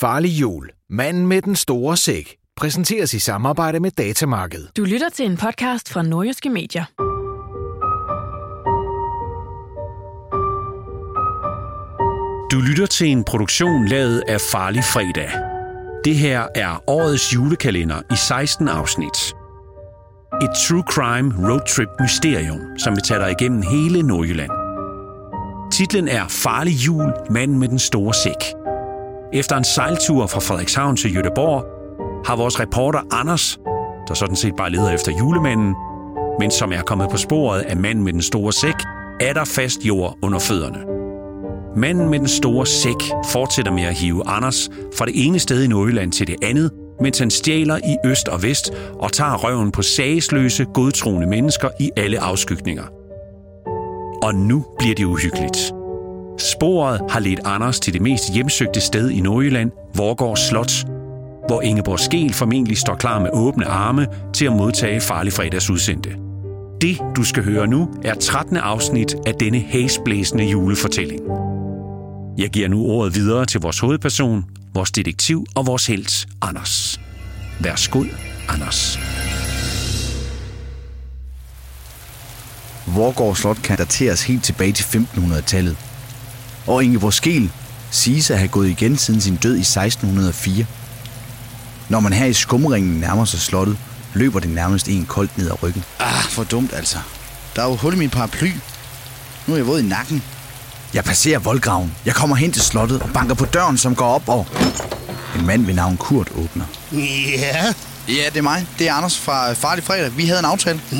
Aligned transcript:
Farlig 0.00 0.30
jul. 0.40 0.70
Manden 0.90 1.26
med 1.26 1.42
den 1.42 1.56
store 1.56 1.96
sæk. 1.96 2.36
Præsenteres 2.56 3.14
i 3.14 3.18
samarbejde 3.18 3.80
med 3.80 3.90
Datamarked. 3.90 4.66
Du 4.76 4.84
lytter 4.84 5.08
til 5.08 5.26
en 5.26 5.36
podcast 5.36 5.88
fra 5.88 6.02
Nordjyske 6.02 6.50
Medier. 6.50 6.84
Du 12.52 12.60
lytter 12.60 12.86
til 12.86 13.06
en 13.06 13.24
produktion 13.24 13.86
lavet 13.86 14.22
af 14.28 14.40
Farlig 14.40 14.84
Fredag. 14.84 15.30
Det 16.04 16.14
her 16.14 16.46
er 16.54 16.82
årets 16.86 17.34
julekalender 17.34 18.02
i 18.12 18.16
16 18.16 18.68
afsnit. 18.68 19.34
Et 20.42 20.50
true 20.68 20.84
crime 20.90 21.48
roadtrip 21.48 21.88
mysterium, 22.00 22.60
som 22.78 22.94
vil 22.94 23.02
tage 23.02 23.20
dig 23.20 23.30
igennem 23.40 23.62
hele 23.62 24.02
Nordjylland. 24.02 24.50
Titlen 25.72 26.08
er 26.08 26.28
Farlig 26.28 26.86
jul, 26.86 27.12
manden 27.30 27.58
med 27.58 27.68
den 27.68 27.78
store 27.78 28.14
sæk. 28.14 28.57
Efter 29.32 29.56
en 29.56 29.64
sejltur 29.64 30.26
fra 30.26 30.40
Frederikshavn 30.40 30.96
til 30.96 31.14
Jødeborg, 31.14 31.64
har 32.26 32.36
vores 32.36 32.60
reporter 32.60 33.00
Anders, 33.12 33.58
der 34.08 34.14
sådan 34.14 34.36
set 34.36 34.56
bare 34.56 34.70
leder 34.70 34.90
efter 34.90 35.12
julemanden, 35.18 35.74
men 36.40 36.50
som 36.50 36.72
er 36.72 36.82
kommet 36.82 37.10
på 37.10 37.16
sporet 37.16 37.60
af 37.60 37.76
manden 37.76 38.04
med 38.04 38.12
den 38.12 38.22
store 38.22 38.52
sæk, 38.52 38.74
er 39.20 39.32
der 39.32 39.44
fast 39.44 39.84
jord 39.84 40.18
under 40.22 40.38
fødderne. 40.38 40.78
Manden 41.76 42.10
med 42.10 42.18
den 42.18 42.28
store 42.28 42.66
sæk 42.66 43.02
fortsætter 43.32 43.72
med 43.72 43.82
at 43.82 43.94
hive 43.94 44.22
Anders 44.26 44.70
fra 44.96 45.06
det 45.06 45.26
ene 45.26 45.38
sted 45.38 45.62
i 45.62 45.66
Nordjylland 45.66 46.12
til 46.12 46.26
det 46.26 46.36
andet, 46.42 46.70
mens 47.00 47.18
han 47.18 47.30
stjæler 47.30 47.76
i 47.76 47.96
øst 48.08 48.28
og 48.28 48.42
vest 48.42 48.72
og 48.98 49.12
tager 49.12 49.36
røven 49.36 49.70
på 49.70 49.82
sagesløse, 49.82 50.64
godtroende 50.74 51.26
mennesker 51.26 51.68
i 51.80 51.90
alle 51.96 52.20
afskygninger. 52.20 52.84
Og 54.22 54.34
nu 54.34 54.64
bliver 54.78 54.94
det 54.94 55.04
uhyggeligt. 55.04 55.77
Sporet 56.38 57.00
har 57.10 57.20
ledt 57.20 57.40
Anders 57.44 57.80
til 57.80 57.92
det 57.92 58.02
mest 58.02 58.32
hjemsøgte 58.32 58.80
sted 58.80 59.10
i 59.10 59.20
Nordjylland, 59.20 59.70
Vorgård 59.94 60.36
Slot, 60.36 60.72
hvor 61.46 61.62
Ingeborg 61.62 62.00
Skel 62.00 62.34
formentlig 62.34 62.78
står 62.78 62.94
klar 62.94 63.18
med 63.18 63.30
åbne 63.32 63.66
arme 63.66 64.06
til 64.34 64.46
at 64.46 64.52
modtage 64.52 65.00
farlig 65.00 65.32
fredags 65.32 65.70
udsendte. 65.70 66.10
Det, 66.80 66.98
du 67.16 67.24
skal 67.24 67.44
høre 67.44 67.66
nu, 67.66 67.88
er 68.04 68.14
13. 68.14 68.56
afsnit 68.56 69.16
af 69.26 69.34
denne 69.34 69.58
hæsblæsende 69.58 70.44
julefortælling. 70.44 71.20
Jeg 72.38 72.50
giver 72.50 72.68
nu 72.68 72.86
ordet 72.86 73.14
videre 73.14 73.46
til 73.46 73.60
vores 73.60 73.78
hovedperson, 73.78 74.44
vores 74.74 74.90
detektiv 74.90 75.46
og 75.54 75.66
vores 75.66 75.86
helt, 75.86 76.26
Anders. 76.42 77.00
Værsgo, 77.60 78.04
Anders. 78.48 78.98
Vorgård 82.86 83.36
Slot 83.36 83.62
kan 83.62 83.76
dateres 83.76 84.22
helt 84.22 84.44
tilbage 84.44 84.72
til 84.72 84.84
1500-tallet. 84.84 85.87
Og 86.68 86.84
Ingeborg 86.84 87.12
Skel 87.12 87.50
siges 87.90 88.30
at 88.30 88.38
have 88.38 88.48
gået 88.48 88.68
igen 88.68 88.96
siden 88.96 89.20
sin 89.20 89.36
død 89.36 89.56
i 89.56 89.60
1604. 89.60 90.66
Når 91.88 92.00
man 92.00 92.12
her 92.12 92.26
i 92.26 92.32
skumringen 92.32 93.00
nærmer 93.00 93.24
sig 93.24 93.40
slottet, 93.40 93.78
løber 94.14 94.40
det 94.40 94.50
nærmest 94.50 94.88
en 94.88 95.06
koldt 95.06 95.38
ned 95.38 95.50
ad 95.50 95.62
ryggen. 95.62 95.84
Ah, 96.00 96.22
for 96.22 96.44
dumt 96.44 96.72
altså. 96.72 96.96
Der 97.56 97.62
er 97.62 97.66
jo 97.66 97.76
hul 97.76 97.94
i 97.94 97.96
min 97.96 98.10
paraply. 98.10 98.50
Nu 99.46 99.54
er 99.54 99.56
jeg 99.58 99.66
våd 99.66 99.80
i 99.80 99.82
nakken. 99.82 100.22
Jeg 100.94 101.04
passerer 101.04 101.38
voldgraven. 101.38 101.94
Jeg 102.04 102.14
kommer 102.14 102.36
hen 102.36 102.52
til 102.52 102.62
slottet 102.62 103.02
og 103.02 103.10
banker 103.14 103.34
på 103.34 103.44
døren, 103.44 103.78
som 103.78 103.94
går 103.94 104.06
op 104.06 104.28
og... 104.28 104.46
En 105.38 105.46
mand 105.46 105.66
ved 105.66 105.74
navn 105.74 105.96
Kurt 105.96 106.28
åbner. 106.34 106.64
Ja? 106.92 107.74
Ja, 108.08 108.24
det 108.28 108.36
er 108.36 108.42
mig. 108.42 108.66
Det 108.78 108.88
er 108.88 108.94
Anders 108.94 109.18
fra 109.18 109.52
Farlig 109.52 109.84
Fredag. 109.84 110.16
Vi 110.16 110.26
havde 110.26 110.38
en 110.38 110.44
aftale. 110.44 110.80
Nå, 110.92 110.98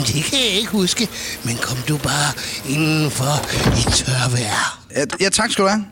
det 0.00 0.24
kan 0.24 0.38
jeg 0.38 0.58
ikke 0.60 0.70
huske. 0.70 1.08
Men 1.44 1.56
kom 1.56 1.78
du 1.88 1.96
bare 1.96 2.32
indenfor 2.68 3.50
i 3.78 3.82
tørvejr. 3.92 4.86
Ja, 4.96 5.04
ja, 5.20 5.28
tak 5.28 5.50
skal 5.50 5.64
du 5.64 5.68
have. 5.68 5.84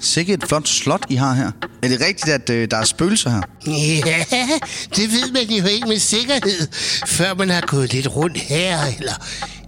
Sikke 0.00 0.32
et 0.32 0.44
flot 0.48 0.68
slot, 0.68 1.06
I 1.08 1.14
har 1.14 1.34
her. 1.34 1.50
Er 1.82 1.88
det 1.88 2.00
rigtigt, 2.00 2.28
at 2.28 2.50
øh, 2.50 2.68
der 2.70 2.76
er 2.76 2.84
spøgelser 2.84 3.30
her? 3.30 3.42
Ja, 4.06 4.24
det 4.96 5.12
ved 5.12 5.32
man 5.32 5.42
jo 5.42 5.66
ikke 5.66 5.88
med 5.88 5.98
sikkerhed, 5.98 6.68
før 7.06 7.34
man 7.34 7.50
har 7.50 7.60
gået 7.60 7.92
lidt 7.92 8.16
rundt 8.16 8.38
her, 8.38 8.84
eller 8.98 9.14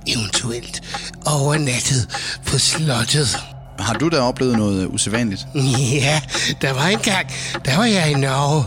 eventuelt 0.06 0.80
overnattet 1.26 2.08
på 2.46 2.58
slottet. 2.58 3.38
Har 3.78 3.94
du 3.94 4.08
da 4.08 4.20
oplevet 4.20 4.56
noget 4.56 4.86
usædvanligt? 4.86 5.46
Ja, 5.92 6.20
der 6.62 6.72
var 6.72 6.86
en 6.86 6.98
gang, 6.98 7.26
der 7.64 7.76
var 7.76 7.84
jeg 7.84 8.10
i 8.10 8.14
Norge. 8.14 8.64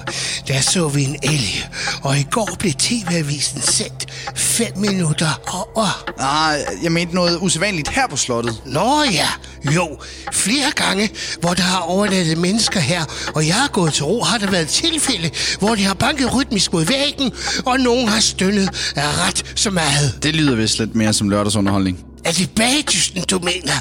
Der 0.47 0.61
så 0.61 0.87
vi 0.87 1.03
en 1.03 1.15
elg, 1.23 1.69
og 2.03 2.17
i 2.17 2.23
går 2.31 2.49
blev 2.59 2.73
TV-avisen 2.73 3.61
sendt 3.61 4.05
fem 4.35 4.77
minutter 4.77 5.41
over. 5.53 6.03
Nej, 6.17 6.51
Ah, 6.51 6.83
jeg 6.83 6.91
mente 6.91 7.15
noget 7.15 7.37
usædvanligt 7.41 7.89
her 7.89 8.07
på 8.07 8.15
slottet. 8.17 8.61
Nå 8.65 9.03
ja, 9.11 9.27
jo, 9.75 9.97
flere 10.31 10.71
gange, 10.75 11.09
hvor 11.39 11.53
der 11.53 11.61
har 11.61 11.79
overnattet 11.79 12.37
mennesker 12.37 12.79
her, 12.79 13.05
og 13.35 13.47
jeg 13.47 13.55
har 13.55 13.67
gået 13.67 13.93
til 13.93 14.03
ro, 14.03 14.23
har 14.23 14.37
der 14.37 14.51
været 14.51 14.67
tilfælde, 14.67 15.29
hvor 15.59 15.75
de 15.75 15.83
har 15.83 15.93
banket 15.93 16.33
rytmisk 16.35 16.73
mod 16.73 16.85
væggen, 16.85 17.31
og 17.65 17.79
nogen 17.79 18.07
har 18.07 18.19
stønnet 18.19 18.93
af 18.95 19.27
ret 19.27 19.43
så 19.55 19.71
meget. 19.71 20.19
Det 20.23 20.35
lyder 20.35 20.55
vist 20.55 20.79
lidt 20.79 20.95
mere 20.95 21.13
som 21.13 21.29
lørdagsunderholdning. 21.29 22.10
Er 22.25 22.31
det 22.31 22.51
bagdysten, 22.55 23.23
du 23.31 23.39
mener? 23.39 23.73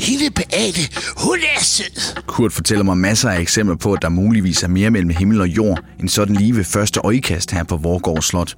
Hende 0.00 0.30
Beate, 0.30 0.80
hun 1.16 1.38
er 1.56 1.62
sød. 1.64 2.22
Kurt 2.26 2.52
fortæller 2.52 2.84
mig 2.84 2.96
masser 2.96 3.30
af 3.30 3.40
eksempler 3.40 3.76
på, 3.76 3.92
at 3.92 4.02
der 4.02 4.08
muligvis 4.08 4.62
er 4.62 4.68
mere 4.68 4.90
mellem 4.90 5.10
himmel 5.10 5.40
og 5.40 5.48
jord, 5.48 5.80
end 6.00 6.08
sådan 6.08 6.36
lige 6.36 6.56
ved 6.56 6.64
første 6.64 7.00
øjekast 7.04 7.50
her 7.50 7.64
på 7.64 7.76
Vorgård 7.76 8.22
Slot. 8.22 8.54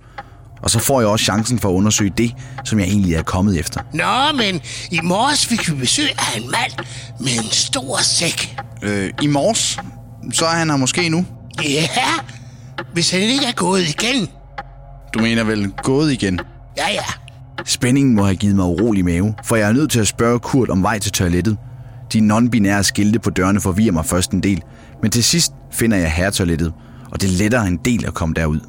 Og 0.63 0.71
så 0.71 0.79
får 0.79 1.01
jeg 1.01 1.09
også 1.09 1.25
chancen 1.25 1.59
for 1.59 1.69
at 1.69 1.75
undersøge 1.75 2.13
det, 2.17 2.33
som 2.65 2.79
jeg 2.79 2.89
egentlig 2.89 3.15
er 3.15 3.23
kommet 3.23 3.59
efter. 3.59 3.81
Nå, 3.95 4.39
men 4.39 4.61
i 4.91 5.01
morges 5.03 5.47
fik 5.47 5.71
vi 5.71 5.75
besøg 5.75 6.09
af 6.19 6.37
en 6.37 6.51
mand 6.51 6.73
med 7.21 7.45
en 7.45 7.51
stor 7.51 7.99
sæk. 8.03 8.57
Øh, 8.83 9.11
I 9.23 9.27
morges, 9.27 9.79
så 10.33 10.47
er 10.47 10.51
han 10.51 10.71
her 10.71 10.77
måske 10.77 11.09
nu. 11.09 11.27
Ja, 11.65 11.89
hvis 12.93 13.11
han 13.11 13.21
ikke 13.21 13.47
er 13.47 13.53
gået 13.53 13.89
igen. 13.89 14.29
Du 15.15 15.19
mener 15.19 15.45
vel 15.45 15.73
gået 15.83 16.13
igen? 16.13 16.41
Ja, 16.77 16.91
ja. 16.91 17.22
Spændingen 17.67 18.15
må 18.15 18.25
have 18.25 18.37
givet 18.37 18.57
mig 18.57 18.65
urolig 18.65 19.05
mave, 19.05 19.35
for 19.45 19.57
jeg 19.57 19.69
er 19.69 19.73
nødt 19.73 19.91
til 19.91 20.01
at 20.01 20.09
spørge 20.09 20.39
Kurt 20.39 20.69
om 20.69 20.83
vej 20.83 20.99
til 20.99 21.13
toilettet. 21.13 21.57
De 22.13 22.21
non-binære 22.21 22.83
skilte 22.83 23.19
på 23.19 23.31
dørene 23.31 23.61
forvirrer 23.61 23.93
mig 23.93 24.07
først 24.07 24.31
en 24.31 24.43
del, 24.43 24.63
men 25.03 25.11
til 25.11 25.25
sidst 25.25 25.53
finder 25.73 25.97
jeg 25.97 26.13
herretoilettet, 26.13 26.73
og 27.11 27.21
det 27.21 27.31
letter 27.31 27.63
en 27.63 27.77
del 27.85 28.07
at 28.07 28.15
komme 28.15 28.35
derud. 28.35 28.61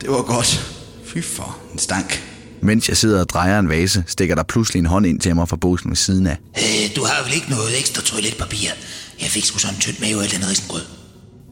Det 0.00 0.10
var 0.10 0.22
godt. 0.22 0.78
Fy 1.04 1.18
for 1.22 1.56
en 1.72 1.78
stank. 1.78 2.22
Mens 2.62 2.88
jeg 2.88 2.96
sidder 2.96 3.20
og 3.20 3.28
drejer 3.28 3.58
en 3.58 3.68
vase, 3.68 4.04
stikker 4.06 4.34
der 4.34 4.42
pludselig 4.42 4.80
en 4.80 4.86
hånd 4.86 5.06
ind 5.06 5.20
til 5.20 5.34
mig 5.34 5.48
fra 5.48 5.56
båsen 5.56 5.90
ved 5.90 5.96
siden 5.96 6.26
af. 6.26 6.36
Øh, 6.56 6.96
du 6.96 7.04
har 7.04 7.24
vel 7.24 7.34
ikke 7.34 7.50
noget 7.50 7.78
ekstra 7.78 8.02
toiletpapir? 8.02 8.68
Jeg 9.20 9.28
fik 9.28 9.44
sgu 9.44 9.58
sådan 9.58 9.74
en 9.76 9.80
tynd 9.80 9.96
mave 10.00 10.24
eller 10.24 10.38
en 10.38 10.48
risengrød. 10.50 10.82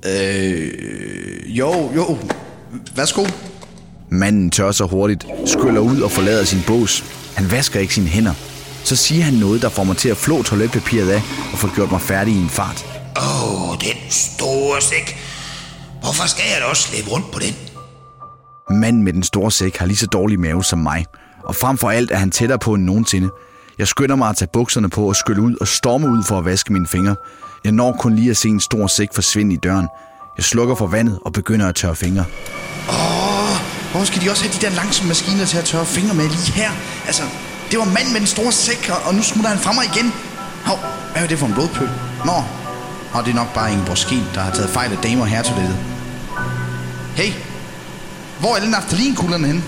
Øh, 0.07 1.59
jo, 1.59 1.93
jo. 1.97 2.19
Værsgo. 2.97 3.27
Manden 4.11 4.51
tør 4.51 4.73
så 4.73 4.85
hurtigt, 4.85 5.27
skyller 5.47 5.81
ud 5.81 6.01
og 6.01 6.11
forlader 6.11 6.45
sin 6.45 6.59
bås. 6.67 7.05
Han 7.37 7.51
vasker 7.51 7.81
ikke 7.81 7.95
sine 7.95 8.07
hænder. 8.07 8.35
Så 8.85 8.97
siger 8.97 9.25
han 9.25 9.35
noget, 9.35 9.63
der 9.63 9.69
får 9.69 9.85
mig 9.85 9.97
til 9.97 10.09
at 10.09 10.17
flå 10.17 10.43
toiletpapiret 10.43 11.11
af 11.11 11.23
og 11.53 11.59
få 11.59 11.69
gjort 11.75 11.91
mig 11.91 12.01
færdig 12.01 12.35
i 12.35 12.39
en 12.43 12.49
fart. 12.49 12.87
Åh, 13.17 13.71
oh, 13.71 13.77
den 13.81 14.11
store 14.11 14.81
sæk. 14.81 15.17
Hvorfor 16.03 16.29
skal 16.29 16.45
jeg 16.53 16.61
da 16.61 16.67
også 16.67 16.83
slæbe 16.83 17.11
rundt 17.11 17.31
på 17.31 17.39
den? 17.39 17.55
Manden 18.79 19.03
med 19.03 19.13
den 19.13 19.23
store 19.23 19.51
sæk 19.51 19.77
har 19.77 19.87
lige 19.87 19.97
så 19.97 20.07
dårlig 20.07 20.41
mave 20.41 20.65
som 20.65 20.79
mig. 20.79 21.07
Og 21.45 21.57
frem 21.57 21.79
for 21.79 21.91
alt 21.91 22.11
er 22.11 22.17
han 22.17 22.31
tættere 22.31 22.59
på 22.59 22.75
end 22.75 22.85
nogensinde. 22.85 23.31
Jeg 23.79 23.89
skynder 23.89 24.17
mig 24.17 24.29
at 24.29 24.37
tage 24.37 24.49
bukserne 24.53 24.91
på 24.91 25.09
og 25.09 25.17
skylle 25.17 25.43
ud 25.43 25.57
og 25.61 25.69
storme 25.69 26.09
ud 26.09 26.23
for 26.29 26.39
at 26.39 26.45
vaske 26.45 26.73
mine 26.73 26.87
fingre. 26.87 27.17
Jeg 27.65 27.73
når 27.73 27.93
kun 27.93 28.15
lige 28.17 28.31
at 28.31 28.37
se 28.37 28.49
en 28.49 28.61
stor 28.61 28.87
sæk 28.87 29.09
forsvinde 29.15 29.55
i 29.55 29.59
døren. 29.63 29.89
Jeg 30.37 30.45
slukker 30.45 30.75
for 30.75 30.87
vandet 30.87 31.19
og 31.25 31.33
begynder 31.33 31.69
at 31.69 31.75
tørre 31.75 31.97
fingre. 31.97 32.25
Hvorfor 33.91 34.07
skal 34.07 34.23
de 34.23 34.31
også 34.31 34.43
have 34.45 34.55
de 34.57 34.61
der 34.67 34.71
langsomme 34.81 35.09
maskiner 35.09 35.45
til 35.45 35.59
at 35.59 35.65
tørre 35.65 35.87
fingre 35.87 36.15
med 36.15 36.25
lige 36.29 36.53
her? 36.53 36.71
Altså, 37.07 37.23
det 37.71 37.79
var 37.79 37.85
mand 37.85 38.09
med 38.13 38.21
den 38.21 38.27
store 38.27 38.53
sæk, 38.53 38.91
og- 39.07 39.15
nu 39.15 39.23
smutter 39.23 39.51
han 39.51 39.59
fra 39.59 39.73
mig 39.73 39.85
igen. 39.95 40.13
Hov, 40.65 40.79
hvad 41.13 41.23
er 41.23 41.27
det 41.27 41.39
for 41.39 41.47
en 41.47 41.53
blodpøl? 41.55 41.91
Nå, 42.25 42.37
og 43.15 43.25
det 43.25 43.31
er 43.31 43.35
nok 43.35 43.55
bare 43.55 43.73
Ingeborg 43.73 43.99
Skin, 43.99 44.23
der 44.35 44.41
har 44.41 44.53
taget 44.53 44.71
fejl 44.71 44.93
af 44.93 44.99
damer 44.99 45.25
her 45.25 45.43
det. 45.43 45.77
Hey, 47.17 47.33
hvor 48.41 48.51
er 48.51 48.57
alle 48.57 48.71
naftalinkuglerne 48.71 49.47
henne? 49.47 49.63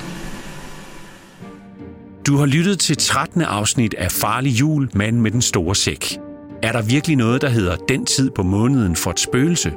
Du 2.26 2.36
har 2.38 2.46
lyttet 2.46 2.78
til 2.78 2.96
13. 2.96 3.42
afsnit 3.42 3.94
af 3.98 4.12
Farlig 4.12 4.50
Jul, 4.60 4.88
mand 4.94 5.16
med 5.16 5.30
den 5.30 5.42
store 5.42 5.76
sæk. 5.76 6.18
Er 6.62 6.72
der 6.72 6.82
virkelig 6.82 7.16
noget, 7.16 7.42
der 7.42 7.48
hedder 7.48 7.76
den 7.88 8.06
tid 8.06 8.30
på 8.30 8.42
måneden 8.42 8.96
for 8.96 9.10
et 9.10 9.20
spøgelse? 9.20 9.72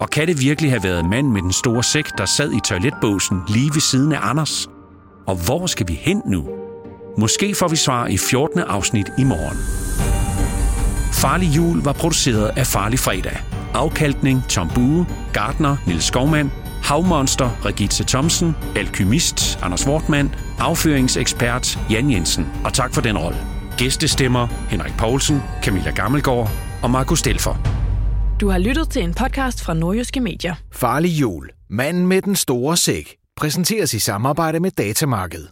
Og 0.00 0.10
kan 0.10 0.28
det 0.28 0.40
virkelig 0.40 0.70
have 0.70 0.82
været 0.82 1.04
mand 1.04 1.26
med 1.26 1.42
den 1.42 1.52
store 1.52 1.82
sæk, 1.82 2.18
der 2.18 2.24
sad 2.24 2.52
i 2.52 2.60
toiletbåsen 2.60 3.40
lige 3.48 3.70
ved 3.74 3.80
siden 3.80 4.12
af 4.12 4.18
Anders? 4.22 4.68
Og 5.26 5.36
hvor 5.36 5.66
skal 5.66 5.88
vi 5.88 5.94
hen 5.94 6.22
nu? 6.26 6.48
Måske 7.18 7.54
får 7.54 7.68
vi 7.68 7.76
svar 7.76 8.06
i 8.06 8.18
14. 8.18 8.60
afsnit 8.60 9.06
i 9.18 9.24
morgen. 9.24 9.58
Farlig 11.12 11.56
Jul 11.56 11.82
var 11.82 11.92
produceret 11.92 12.50
af 12.56 12.66
Farlig 12.66 12.98
Fredag. 12.98 13.38
Afkalkning 13.74 14.44
Tom 14.48 14.70
Bue, 14.74 15.06
Gardner 15.32 15.76
Nils 15.86 16.04
Skovmand, 16.04 16.50
Havmonster 16.82 17.50
Regitze 17.64 18.04
Thomsen, 18.04 18.56
Alkymist 18.76 19.58
Anders 19.62 19.86
Wortmann, 19.86 20.34
Afføringsekspert 20.58 21.78
Jan 21.90 22.10
Jensen. 22.10 22.46
Og 22.64 22.72
tak 22.72 22.94
for 22.94 23.00
den 23.00 23.18
rolle. 23.18 23.38
Gæstestemmer 23.76 24.46
Henrik 24.70 24.96
Poulsen, 24.98 25.42
Camilla 25.62 25.90
Gammelgaard, 25.90 26.50
og 26.82 26.90
Markus 26.90 27.22
Delfer. 27.22 27.77
Du 28.40 28.48
har 28.48 28.58
lyttet 28.58 28.90
til 28.90 29.02
en 29.02 29.14
podcast 29.14 29.64
fra 29.64 29.74
Nordjyske 29.74 30.20
Medier. 30.20 30.54
Farlig 30.72 31.20
jul. 31.20 31.50
Manden 31.70 32.06
med 32.06 32.22
den 32.22 32.36
store 32.36 32.76
sæk. 32.76 33.16
Præsenteres 33.36 33.94
i 33.94 33.98
samarbejde 33.98 34.60
med 34.60 34.70
Datamarked. 34.70 35.44